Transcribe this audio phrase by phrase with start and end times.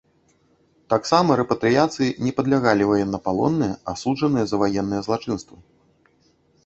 [0.93, 5.57] Таксама рэпатрыяцыі не падлягалі ваеннапалонныя, асуджаныя за ваенныя злачынствы.